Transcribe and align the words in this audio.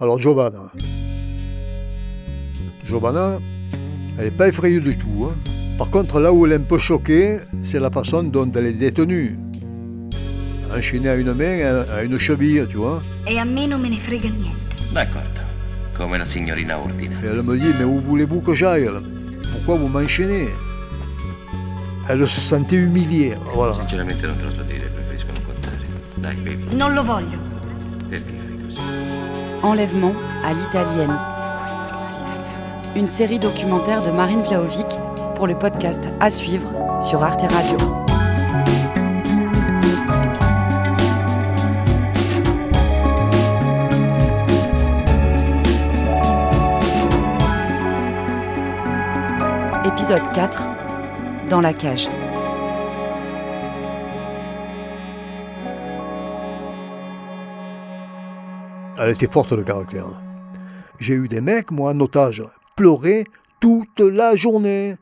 Alors 0.00 0.18
Giovanna. 0.18 0.70
Giovanna, 2.84 3.38
elle 4.18 4.24
n'est 4.24 4.30
pas 4.30 4.48
effrayée 4.48 4.80
du 4.80 4.96
tout. 4.96 5.26
hein. 5.28 5.34
Par 5.78 5.90
contre, 5.90 6.20
là 6.20 6.32
où 6.32 6.46
elle 6.46 6.52
est 6.52 6.56
un 6.56 6.60
peu 6.62 6.78
choquée, 6.78 7.38
c'est 7.62 7.78
la 7.78 7.90
façon 7.90 8.22
dont 8.22 8.50
elle 8.52 8.66
est 8.66 8.78
détenue. 8.78 9.38
Enchaînée 10.74 11.08
à 11.08 11.16
une 11.16 11.32
main, 11.34 11.84
à 11.94 12.02
une 12.02 12.18
cheville, 12.18 12.66
tu 12.68 12.76
vois. 12.78 13.02
E 13.28 13.36
a 13.38 13.44
me 13.44 13.66
non 13.66 13.78
me 13.78 13.88
ne 13.88 13.96
frega 13.96 14.28
niente. 14.28 14.56
D'accordo, 14.94 15.42
come 15.96 16.16
la 16.18 16.26
signorina 16.26 16.78
ordina. 16.78 17.16
Et 17.22 17.26
elle 17.26 17.42
me 17.42 17.56
dit, 17.56 17.72
mais 17.78 17.84
où 17.84 18.00
voulez-vous 18.00 18.40
que 18.40 18.54
j'aille? 18.54 18.88
Pourquoi 19.52 19.76
vous 19.76 19.88
m'enchaînez? 19.88 20.48
Elle 22.08 22.26
se 22.26 22.40
sentait 22.40 22.76
humiliée, 22.76 23.34
voilà. 23.54 23.74
Sinceramente 23.74 24.22
non 24.26 24.34
te 24.34 24.44
lo 24.44 24.50
so 24.50 24.62
dire, 24.64 24.80
preferisco 24.94 25.28
non 25.32 25.42
contare. 25.44 25.76
Dai, 26.16 26.34
bevi. 26.36 26.74
Non 26.74 26.94
lo 26.94 27.02
voglio. 27.02 27.38
Perché 28.08 28.24
fai 28.24 28.58
così? 28.66 28.80
Enlèvement 29.62 30.14
à 30.42 30.54
l'italienne. 30.54 31.18
Une 32.96 33.06
série 33.06 33.38
documentaire 33.38 34.02
de 34.04 34.10
Marine 34.10 34.40
Vlaovic 34.40 34.86
pour 35.36 35.46
le 35.46 35.58
podcast 35.58 36.08
à 36.18 36.30
suivre 36.30 36.72
sur 37.00 37.22
Arte 37.22 37.42
Radio. 37.42 37.76
Épisode 49.84 50.22
4 50.34 50.68
Dans 51.50 51.60
la 51.60 51.74
cage. 51.74 52.08
Elle 59.02 59.12
était 59.12 59.32
forte 59.32 59.54
de 59.54 59.62
caractère. 59.62 60.04
J'ai 60.98 61.14
eu 61.14 61.26
des 61.26 61.40
mecs, 61.40 61.70
moi, 61.70 61.92
en 61.92 62.00
otage, 62.00 62.42
pleurer 62.76 63.24
toute 63.58 63.98
la 63.98 64.36
journée. 64.36 64.94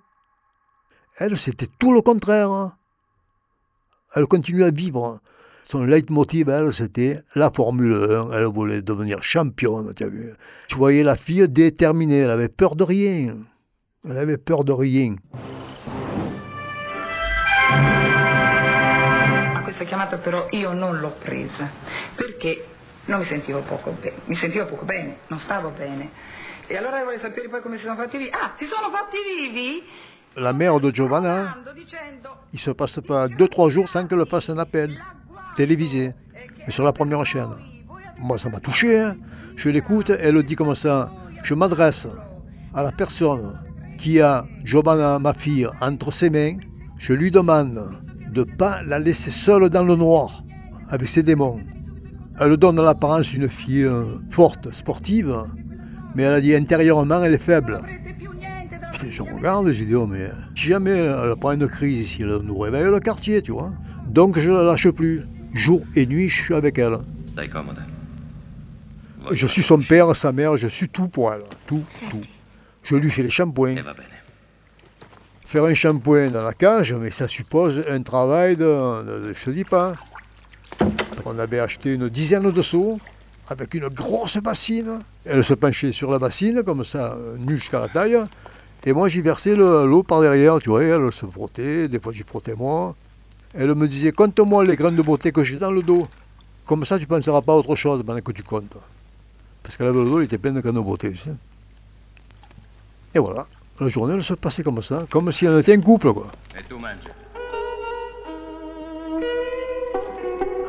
Elle, 1.17 1.37
c'était 1.37 1.67
tout 1.81 1.93
le 1.93 2.01
contraire. 2.01 2.77
Elle 4.15 4.27
continuait 4.27 4.67
à 4.67 4.71
vivre. 4.71 5.19
Son 5.65 5.85
leitmotiv, 5.85 6.49
elle, 6.49 6.73
c'était 6.73 7.19
la 7.35 7.51
Formule 7.51 7.93
1. 7.93 8.31
Elle 8.35 8.45
voulait 8.45 8.83
devenir 8.83 9.25
championne, 9.25 9.93
tu 9.97 10.05
as 10.05 10.09
vu. 10.09 10.33
Tu 10.69 10.77
voyais 10.77 11.03
la 11.03 11.17
fille 11.17 11.49
déterminée, 11.49 12.19
elle 12.19 12.31
avait 12.31 12.49
peur 12.49 12.77
de 12.77 12.85
rien. 12.85 13.35
Elle 14.09 14.19
avait 14.19 14.39
peur 14.39 14.63
de 14.63 14.73
rien. 14.73 15.17
Non 23.09 23.21
mi 23.21 23.27
sentivo 23.27 23.61
poco 23.63 23.91
bene, 24.01 24.17
mi 24.27 24.37
sentivo 24.37 24.67
poco 24.67 24.85
bene, 24.85 25.19
non 25.29 25.41
stavo 25.41 25.71
bene. 25.71 26.11
E 26.67 26.77
allora 26.77 27.03
volevo 27.03 27.21
sapere 27.23 27.49
poi 27.49 27.61
come 27.63 27.79
si 27.79 27.85
sono 27.85 27.97
fatti 27.97 28.19
vivi. 28.19 28.31
Ah, 28.31 28.53
si 28.59 28.67
sono 28.67 28.91
fatti 28.91 29.17
vivi? 29.27 29.83
La 30.35 30.53
mère 30.53 30.79
de 30.79 30.91
Giovanna, 30.93 31.57
il 32.53 32.59
se 32.59 32.71
passe 32.75 33.01
pas 33.01 33.27
deux, 33.29 33.49
trois 33.49 33.71
jours 33.71 33.89
sans 33.89 34.07
qu'elle 34.07 34.27
fasse 34.29 34.51
un 34.51 34.59
appel 34.59 34.99
télévisé, 35.57 36.13
mais 36.67 36.71
sur 36.73 36.85
la 36.85 36.93
première 36.93 37.25
chaîne. 37.25 37.51
Moi, 38.19 38.39
ça 38.39 38.49
m'a 38.51 38.61
touché. 38.61 39.01
hein. 39.01 39.17
Je 39.57 39.69
l'écoute, 39.71 40.11
elle 40.11 40.43
dit 40.43 40.55
comme 40.55 40.75
ça. 40.75 41.11
Je 41.43 41.55
m'adresse 41.55 42.07
à 42.75 42.83
la 42.83 42.93
personne 42.93 43.59
qui 43.97 44.21
a 44.21 44.45
Giovanna, 44.65 45.19
ma 45.19 45.33
fille, 45.35 45.67
entre 45.81 46.13
ses 46.13 46.29
mains. 46.31 46.59
Je 46.99 47.13
lui 47.15 47.31
demande 47.31 47.81
de 48.31 48.41
ne 48.45 48.57
pas 48.57 48.83
la 48.83 48.99
laisser 48.99 49.31
seule 49.31 49.71
dans 49.71 49.85
le 49.85 49.95
noir 49.97 50.43
avec 50.91 51.09
ses 51.09 51.23
démons. 51.23 51.61
Elle 52.41 52.57
donne 52.57 52.81
l'apparence 52.81 53.31
d'une 53.31 53.49
fille 53.49 53.85
euh, 53.85 54.05
forte, 54.31 54.73
sportive, 54.73 55.35
mais 56.15 56.23
elle 56.23 56.35
a 56.35 56.41
dit 56.41 56.55
intérieurement, 56.55 57.23
elle 57.23 57.35
est 57.35 57.39
faible. 57.43 57.81
Putain, 58.93 59.11
je 59.11 59.23
regarde, 59.23 59.71
j'ai 59.73 59.85
dit, 59.85 59.95
oh, 59.95 60.07
mais 60.07 60.31
si 60.55 60.67
jamais 60.67 60.91
elle 60.93 61.35
prend 61.41 61.53
une 61.53 61.67
crise 61.69 61.99
ici, 61.99 62.23
elle 62.23 62.37
nous 62.45 62.59
réveille 62.59 62.85
le 62.91 63.01
quartier, 63.01 63.43
tu 63.43 63.53
vois. 63.53 63.73
Donc 64.07 64.39
je 64.39 64.49
ne 64.49 64.55
la 64.55 64.63
lâche 64.63 64.89
plus. 64.91 65.23
Jour 65.55 65.83
et 65.97 66.07
nuit, 66.07 66.29
je 66.29 66.43
suis 66.45 66.55
avec 66.55 66.79
elle. 66.79 66.99
Je 69.33 69.47
suis 69.47 69.63
son 69.63 69.81
père, 69.81 70.15
sa 70.17 70.33
mère, 70.33 70.57
je 70.57 70.69
suis 70.69 70.89
tout 70.89 71.09
pour 71.09 71.33
elle. 71.33 71.43
Tout, 71.67 71.83
tout. 72.11 72.21
Je 72.85 72.97
lui 72.97 73.11
fais 73.11 73.23
les 73.23 73.31
shampoings. 73.31 73.77
E 73.77 73.83
va 73.83 73.93
bene. 73.95 74.05
Faire 75.45 75.65
un 75.65 75.75
shampoing 75.75 76.31
dans 76.31 76.43
la 76.43 76.53
cage, 76.53 76.95
mais 76.95 77.11
ça 77.11 77.27
suppose 77.29 77.83
un 77.91 78.03
travail 78.03 78.57
de, 78.57 78.65
de- 78.65 79.29
de- 79.29 79.35
je 79.35 79.45
te 79.45 79.51
dis 79.51 79.65
pas. 79.65 79.95
On 81.31 81.39
avait 81.39 81.61
acheté 81.61 81.95
une 81.95 82.09
dizaine 82.09 82.51
de 82.51 82.63
seaux 82.63 82.99
avec 83.49 83.75
une 83.75 83.89
grosse 83.89 84.39
bassine. 84.39 85.01
Elle 85.25 85.45
se 85.45 85.55
penchait 85.55 85.93
sur 85.93 86.11
la 86.11 86.19
bassine, 86.19 86.63
comme 86.63 86.85
ça, 86.85 87.17
nue 87.39 87.59
jusqu'à 87.59 87.81
la 87.81 87.89
taille. 87.89 88.19
Et 88.87 88.93
moi, 88.93 89.09
j'y 89.09 89.21
versais 89.21 89.55
le- 89.57 89.85
l'eau 89.87 90.03
par 90.03 90.21
derrière, 90.23 90.59
tu 90.59 90.71
vois, 90.71 90.83
et 90.85 90.89
elle 90.89 91.13
se 91.13 91.27
frottait, 91.27 91.89
des 91.89 92.01
fois 92.01 92.13
j'y 92.13 92.23
frottais 92.23 92.55
moi. 92.55 92.95
Elle 93.55 93.75
me 93.75 93.87
disait, 93.89 94.13
compte-moi 94.13 94.65
les 94.65 94.77
graines 94.77 94.97
de 94.97 95.03
beauté 95.03 95.33
que 95.33 95.43
j'ai 95.45 95.57
dans 95.59 95.71
le 95.71 95.83
dos. 95.83 96.07
Comme 96.65 96.85
ça, 96.85 96.97
tu 96.99 97.05
ne 97.05 97.09
penseras 97.09 97.43
pas 97.43 97.53
à 97.53 97.57
autre 97.57 97.75
chose 97.77 98.03
pendant 98.07 98.21
que 98.21 98.33
tu 98.33 98.43
comptes. 98.43 98.77
Parce 99.63 99.77
qu'elle 99.77 99.89
avait 99.89 100.03
le 100.03 100.09
dos, 100.09 100.21
il 100.21 100.25
était 100.25 100.39
plein 100.39 100.53
de 100.53 100.61
graines 100.61 100.75
de 100.77 100.81
beauté. 100.81 101.13
Et 103.15 103.19
voilà, 103.19 103.47
la 103.81 103.89
journée, 103.89 104.15
elle 104.15 104.25
se 104.25 104.35
passait 104.35 104.63
comme 104.63 104.81
ça, 104.83 105.07
comme 105.11 105.33
si 105.33 105.47
elle 105.47 105.59
était 105.59 105.75
un 105.75 105.81
couple, 105.81 106.13
quoi. 106.13 106.29
E 106.57 106.61
tu 106.69 106.75
mangia. 106.75 107.13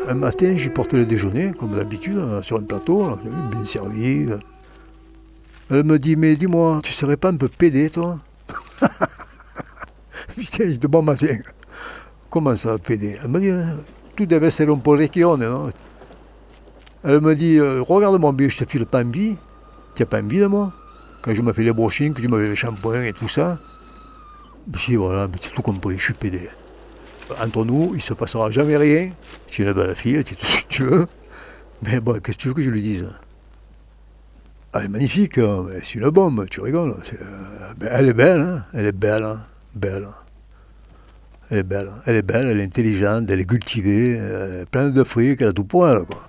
Un 0.09 0.15
matin, 0.15 0.57
j'y 0.57 0.71
portais 0.71 0.97
le 0.97 1.05
déjeuner, 1.05 1.53
comme 1.53 1.75
d'habitude, 1.75 2.17
hein, 2.17 2.41
sur 2.41 2.57
un 2.57 2.63
plateau, 2.63 3.07
là, 3.07 3.19
bien 3.51 3.63
servi. 3.63 4.27
Elle 5.69 5.83
me 5.83 5.99
dit, 5.99 6.15
mais 6.15 6.35
dis-moi, 6.35 6.81
tu 6.83 6.91
serais 6.93 7.15
pas 7.15 7.29
un 7.29 7.37
peu 7.37 7.47
pédé, 7.47 7.91
toi 7.91 8.19
Putain, 10.35 10.65
dis, 10.65 10.79
bon 10.79 11.03
matin. 11.03 11.37
Comment 12.31 12.55
ça, 12.55 12.79
pédé? 12.79 13.19
Elle 13.23 13.29
me 13.29 13.39
dit, 13.39 13.51
hein, 13.51 13.77
tu 14.15 14.25
deve 14.25 14.45
essere 14.45 14.71
un 14.71 14.79
po' 14.79 14.97
recchione, 14.97 15.47
non? 15.47 15.69
Elle 17.03 17.21
me 17.21 17.35
dit, 17.35 17.59
euh, 17.59 17.83
regarde-moi 17.83 18.31
bien, 18.33 18.49
je 18.49 18.57
te 18.57 18.67
file 18.67 18.87
pas 18.87 19.03
envie. 19.03 19.37
Tu 19.93 20.01
n'as 20.01 20.07
pas 20.07 20.23
envie 20.23 20.39
de 20.39 20.47
moi? 20.47 20.73
Quand 21.21 21.35
je 21.35 21.41
me 21.43 21.53
fais 21.53 21.61
les 21.61 21.71
brochings, 21.71 22.15
que 22.15 22.23
je 22.23 22.27
me 22.27 22.41
fais 22.41 22.49
les 22.49 22.55
shampoings 22.55 23.03
et 23.03 23.13
tout 23.13 23.29
ça. 23.29 23.59
Je 24.73 24.85
dis, 24.87 24.95
voilà, 24.95 25.27
mais 25.27 25.37
c'est 25.39 25.53
tout 25.53 25.61
compris, 25.61 25.99
je 25.99 26.05
suis 26.05 26.13
pédé. 26.15 26.49
Entre 27.41 27.65
nous, 27.65 27.93
il 27.95 28.01
se 28.01 28.13
passera 28.13 28.49
jamais 28.51 28.77
rien. 28.77 29.11
C'est 29.47 29.63
une 29.63 29.73
belle 29.73 29.95
fille, 29.95 30.23
tu 30.23 30.35
tout 30.35 30.45
ce 30.45 30.61
que 30.61 30.67
tu 30.67 30.83
veux. 30.83 31.05
Mais 31.83 31.99
bon, 31.99 32.19
qu'est-ce 32.19 32.37
que 32.37 32.41
tu 32.41 32.47
veux 32.49 32.53
que 32.53 32.61
je 32.61 32.69
lui 32.69 32.81
dise? 32.81 33.09
Elle 34.73 34.85
est 34.85 34.89
magnifique, 34.89 35.37
hein, 35.39 35.65
c'est 35.81 35.95
une 35.95 36.09
bombe, 36.09 36.45
tu 36.49 36.61
rigoles. 36.61 36.91
euh, 36.91 37.73
ben, 37.77 37.89
elle 37.91 38.09
est 38.09 38.13
belle, 38.13 38.39
hein, 38.39 38.65
elle 38.73 38.85
est 38.85 38.91
belle, 38.91 39.23
hein, 39.23 39.39
belle. 39.73 40.07
Elle 41.49 41.57
est 41.59 41.63
belle, 41.63 41.89
elle 42.05 42.15
est 42.17 42.21
belle, 42.21 42.45
elle 42.47 42.59
est 42.59 42.65
intelligente, 42.65 43.29
elle 43.31 43.39
est 43.39 43.45
cultivée, 43.45 44.17
euh, 44.19 44.65
pleine 44.69 44.93
de 44.93 45.03
fric, 45.03 45.41
elle 45.41 45.47
a 45.47 45.53
tout 45.53 45.63
pour 45.63 45.87
elle, 45.87 46.03
quoi. 46.05 46.28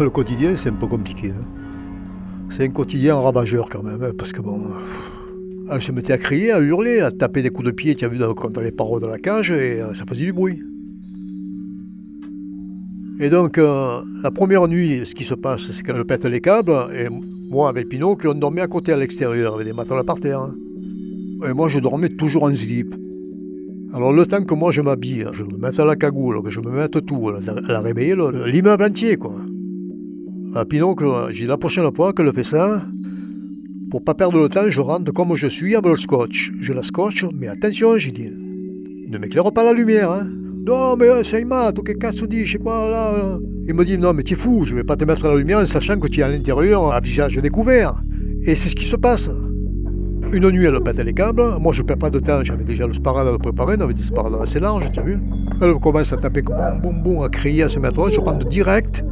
Le 0.00 0.10
quotidien, 0.10 0.56
c'est 0.56 0.68
un 0.70 0.74
peu 0.74 0.86
compliqué. 0.86 1.30
hein. 1.30 1.44
C'est 2.50 2.64
un 2.64 2.68
quotidien 2.68 3.16
ravageur 3.16 3.68
quand 3.68 3.82
même, 3.82 4.02
hein, 4.02 4.12
parce 4.16 4.32
que 4.32 4.40
bon. 4.40 4.58
pff, 4.60 5.10
ah, 5.68 5.78
je 5.78 5.90
me 5.90 5.96
mettais 5.96 6.12
à 6.12 6.18
crier, 6.18 6.52
à 6.52 6.60
hurler, 6.60 7.00
à 7.00 7.10
taper 7.10 7.42
des 7.42 7.50
coups 7.50 7.66
de 7.66 7.72
pied, 7.72 7.94
tu 7.94 8.04
as 8.04 8.08
vu, 8.08 8.18
contre 8.34 8.62
les 8.62 8.72
parois 8.72 9.00
de 9.00 9.06
la 9.06 9.18
cage, 9.18 9.50
et 9.50 9.82
euh, 9.82 9.92
ça 9.94 10.04
faisait 10.08 10.24
du 10.24 10.32
bruit. 10.32 10.62
Et 13.20 13.28
donc, 13.28 13.58
euh, 13.58 14.00
la 14.22 14.30
première 14.30 14.66
nuit, 14.68 15.04
ce 15.04 15.14
qui 15.14 15.24
se 15.24 15.34
passe, 15.34 15.70
c'est 15.72 15.82
qu'elle 15.82 16.04
pète 16.04 16.24
les 16.24 16.40
câbles, 16.40 16.72
et 16.94 17.08
moi, 17.50 17.68
avec 17.68 17.88
Pinocchio, 17.88 18.30
on 18.30 18.34
dormait 18.34 18.60
à 18.62 18.68
côté 18.68 18.92
à 18.92 18.96
l'extérieur, 18.96 19.54
avec 19.54 19.66
des 19.66 19.72
matelas 19.72 20.04
par 20.04 20.20
terre. 20.20 20.40
hein. 20.40 20.54
Et 21.48 21.52
moi, 21.52 21.68
je 21.68 21.80
dormais 21.80 22.08
toujours 22.08 22.44
en 22.44 22.54
slip. 22.54 22.94
Alors, 23.92 24.12
le 24.12 24.24
temps 24.26 24.42
que 24.44 24.54
moi, 24.54 24.70
je 24.70 24.80
m'habille, 24.80 25.26
je 25.32 25.42
me 25.42 25.56
mette 25.58 25.78
à 25.80 25.84
la 25.84 25.96
cagoule, 25.96 26.42
que 26.42 26.50
je 26.50 26.60
me 26.60 26.70
mette 26.70 27.04
tout, 27.04 27.30
elle 27.30 27.74
a- 27.74 27.80
réveillé 27.80 28.14
le- 28.14 28.46
l'immeuble 28.46 28.84
entier, 28.84 29.16
quoi. 29.16 29.34
À 30.54 30.64
Pinocchio, 30.64 31.28
j'ai 31.30 31.42
dit, 31.42 31.46
la 31.46 31.58
prochaine 31.58 31.92
fois 31.94 32.12
qu'elle 32.12 32.32
fait 32.32 32.44
ça, 32.44 32.82
pour 33.90 34.02
pas 34.02 34.14
perdre 34.14 34.40
le 34.40 34.48
temps, 34.48 34.68
je 34.68 34.80
rentre 34.80 35.12
comme 35.12 35.34
je 35.34 35.46
suis 35.46 35.74
avec 35.74 35.90
le 35.90 35.96
scotch. 35.96 36.52
Je 36.60 36.72
la 36.72 36.82
scotche, 36.82 37.26
mais 37.34 37.48
attention, 37.48 37.98
j'ai 37.98 38.12
dit, 38.12 38.30
ne 39.08 39.18
m'éclaire 39.18 39.52
pas 39.52 39.64
la 39.64 39.72
lumière, 39.72 40.10
hein. 40.10 40.26
Non, 40.66 40.96
mais 40.96 41.08
euh, 41.08 41.22
sei 41.22 41.44
matto, 41.44 41.82
che 41.82 41.96
cazzo 41.96 42.26
dici 42.26 42.58
quoi 42.58 42.88
là 42.90 43.38
Il 43.66 43.74
me 43.74 43.84
dit, 43.84 43.96
non, 43.96 44.12
mais 44.12 44.22
tu 44.22 44.34
es 44.34 44.36
fou, 44.36 44.64
je 44.66 44.74
vais 44.74 44.84
pas 44.84 44.96
te 44.96 45.04
mettre 45.04 45.26
la 45.26 45.36
lumière 45.36 45.60
en 45.60 45.66
sachant 45.66 45.98
que 45.98 46.08
tu 46.08 46.20
es 46.20 46.22
à 46.22 46.28
l'intérieur, 46.28 46.92
à 46.92 47.00
visage 47.00 47.36
découvert. 47.36 48.02
Et 48.42 48.54
c'est 48.54 48.68
ce 48.68 48.76
qui 48.76 48.84
se 48.84 48.96
passe. 48.96 49.30
Une 50.30 50.50
nuit, 50.50 50.66
elle 50.66 50.78
pète 50.82 50.98
les 50.98 51.14
câbles. 51.14 51.56
Moi, 51.58 51.72
je 51.72 51.82
perds 51.82 51.96
pas 51.96 52.10
de 52.10 52.18
temps. 52.18 52.44
J'avais 52.44 52.64
déjà 52.64 52.86
le 52.86 52.92
sparadrap 52.92 53.40
préparé. 53.40 53.76
On 53.78 53.82
avait 53.82 53.94
des 53.94 54.02
sparadraps 54.02 54.42
assez 54.42 54.60
larges, 54.60 54.90
tu 54.92 55.00
as 55.00 55.02
vu 55.02 55.18
Elle 55.62 55.74
commence 55.76 56.12
à 56.12 56.18
taper 56.18 56.42
boum, 56.42 56.80
boum, 56.82 57.02
boum, 57.02 57.22
à 57.24 57.30
crier, 57.30 57.62
à 57.62 57.68
se 57.70 57.78
mettre. 57.78 58.10
Je 58.10 58.20
rentre 58.20 58.46
direct. 58.46 59.02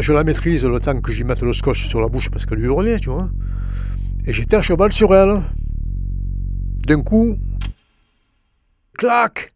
Je 0.00 0.12
la 0.12 0.24
maîtrise 0.24 0.64
le 0.64 0.78
temps 0.78 1.00
que 1.00 1.10
j'y 1.10 1.24
mette 1.24 1.40
le 1.42 1.52
scotch 1.52 1.88
sur 1.88 2.00
la 2.00 2.08
bouche 2.08 2.30
parce 2.30 2.44
qu'elle 2.44 2.58
lui 2.58 2.66
hurlait, 2.66 2.98
tu 2.98 3.08
vois. 3.08 3.30
Et 4.26 4.32
j'étais 4.32 4.56
à 4.56 4.62
cheval 4.62 4.92
sur 4.92 5.14
elle. 5.14 5.40
D'un 6.86 7.02
coup, 7.02 7.36
clac 8.98 9.54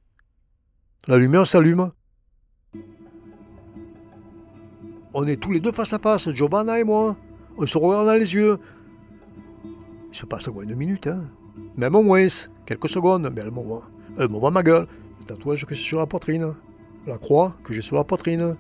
La 1.07 1.19
lumière 1.19 1.47
s'allume. 1.47 1.91
On 5.13 5.27
est 5.27 5.37
tous 5.37 5.53
les 5.53 5.61
deux 5.61 5.73
face 5.73 5.93
à 5.93 5.99
face, 5.99 6.31
Giovanna 6.31 6.81
et 6.81 6.85
moi. 6.85 7.17
On 7.59 7.67
se 7.67 7.77
regarde 7.77 8.07
dans 8.07 8.15
les 8.15 8.35
yeux. 8.35 8.59
Il 10.11 10.17
se 10.17 10.25
passe 10.25 10.47
quoi, 10.47 10.65
une 10.65 10.75
minute, 10.75 11.07
hein 11.07 11.29
Même 11.77 11.95
au 11.95 12.03
moins, 12.03 12.27
quelques 12.65 12.89
secondes, 12.89 13.31
mais 13.35 13.43
elle 13.43 13.51
m'envoie. 13.51 13.91
Elle 14.19 14.29
m'envoie 14.29 14.51
ma 14.51 14.63
gueule. 14.63 14.87
Le 15.21 15.27
tatouage 15.27 15.67
que 15.67 15.75
j'ai 15.75 15.83
sur 15.83 15.99
la 15.99 16.07
poitrine. 16.07 16.55
La 17.07 17.19
croix 17.19 17.57
que 17.63 17.75
j'ai 17.75 17.83
sur 17.83 17.97
la 17.97 18.05
poitrine. 18.05 18.57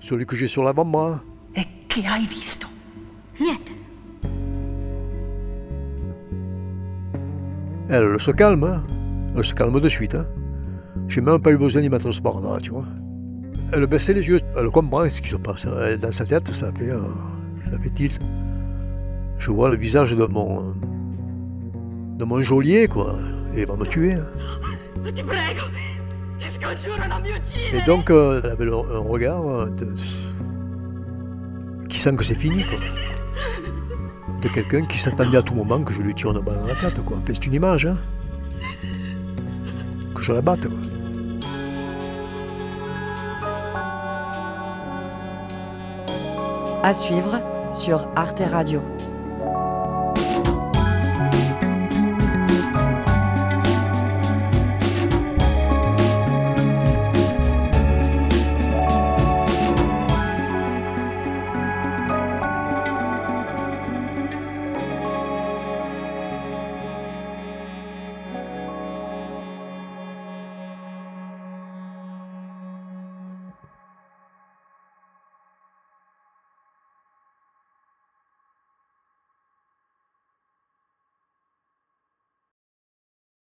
Celui 0.00 0.26
que 0.26 0.36
j'ai 0.36 0.48
sur 0.48 0.62
l'avant-bras. 0.62 1.20
E 1.56 1.64
che 1.88 2.02
hai 2.06 2.26
visto? 2.26 2.66
Niente. 3.40 3.70
Elle, 7.88 8.04
elle 8.12 8.20
se 8.20 8.30
calme, 8.32 8.64
hein. 8.64 8.84
Elle 9.36 9.44
se 9.44 9.54
calme 9.54 9.80
de 9.80 9.88
suite, 9.88 10.14
hein. 10.14 10.26
J'ai 11.08 11.20
même 11.20 11.40
pas 11.40 11.50
eu 11.52 11.56
besoin 11.56 11.80
d'y 11.82 11.88
mettre 11.88 12.06
le 12.06 12.12
sparadrap, 12.12 12.60
tu 12.62 12.70
vois. 12.70 12.86
Elle 13.72 13.86
baissait 13.86 14.14
les 14.14 14.26
yeux, 14.26 14.40
elle 14.56 14.70
comprend 14.70 15.08
ce 15.08 15.20
qui 15.20 15.28
se 15.30 15.36
passe. 15.36 15.66
Elle, 15.66 15.98
Dans 15.98 16.12
sa 16.12 16.24
tête, 16.26 16.48
ça 16.52 16.70
fait, 16.72 16.90
euh, 16.90 17.00
ça 17.70 17.78
fait 17.78 17.90
tilt. 17.90 18.18
Je 19.38 19.50
vois 19.50 19.70
le 19.70 19.76
visage 19.76 20.14
de 20.14 20.24
mon. 20.26 20.74
de 22.18 22.24
mon 22.24 22.42
geôlier, 22.42 22.88
quoi. 22.88 23.16
Et 23.54 23.62
il 23.62 23.66
va 23.66 23.76
me 23.76 23.86
tuer. 23.86 24.14
hein. 24.14 24.26
Et 27.72 27.82
donc, 27.86 28.10
euh, 28.10 28.40
elle 28.42 28.50
avait 28.50 28.64
le- 28.64 28.74
un 28.74 28.98
regard 29.00 29.46
euh, 29.48 29.66
de- 29.70 29.94
qui 31.88 31.98
sent 31.98 32.14
que 32.16 32.24
c'est 32.24 32.34
fini, 32.34 32.64
quoi. 32.64 32.78
De 34.40 34.48
quelqu'un 34.48 34.84
qui 34.84 34.98
s'attendait 34.98 35.38
à 35.38 35.42
tout 35.42 35.54
moment 35.54 35.82
que 35.82 35.92
je 35.92 36.00
lui 36.00 36.14
tire 36.14 36.30
une 36.30 36.40
balle 36.40 36.60
dans 36.60 36.66
la 36.66 36.74
tête, 36.74 37.02
quoi. 37.04 37.18
C'est 37.26 37.46
une 37.46 37.54
image, 37.54 37.86
hein. 37.86 37.96
Que 40.14 40.22
je 40.22 40.32
la 40.32 40.42
batte, 40.42 40.66
quoi. 40.68 40.78
À 46.82 46.94
suivre 46.94 47.40
sur 47.72 48.06
Arte 48.16 48.40
Radio. 48.50 48.80